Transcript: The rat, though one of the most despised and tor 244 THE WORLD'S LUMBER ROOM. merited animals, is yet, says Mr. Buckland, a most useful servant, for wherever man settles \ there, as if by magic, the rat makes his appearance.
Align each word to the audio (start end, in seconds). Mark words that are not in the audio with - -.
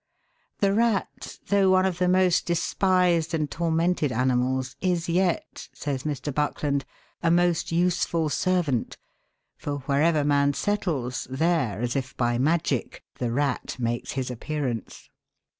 The 0.61 0.73
rat, 0.73 1.37
though 1.49 1.69
one 1.69 1.85
of 1.85 1.99
the 1.99 2.07
most 2.07 2.47
despised 2.47 3.35
and 3.35 3.51
tor 3.51 3.69
244 3.69 4.07
THE 4.09 4.15
WORLD'S 4.15 4.29
LUMBER 4.29 4.43
ROOM. 4.43 4.55
merited 4.55 4.81
animals, 4.81 4.99
is 4.99 5.07
yet, 5.07 5.69
says 5.75 6.01
Mr. 6.05 6.33
Buckland, 6.33 6.85
a 7.21 7.29
most 7.29 7.71
useful 7.71 8.27
servant, 8.29 8.97
for 9.57 9.75
wherever 9.81 10.23
man 10.23 10.55
settles 10.55 11.25
\ 11.29 11.29
there, 11.29 11.81
as 11.81 11.95
if 11.95 12.17
by 12.17 12.39
magic, 12.39 13.03
the 13.19 13.31
rat 13.31 13.75
makes 13.77 14.13
his 14.13 14.31
appearance. 14.31 15.11